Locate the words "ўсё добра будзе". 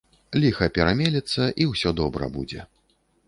1.73-2.67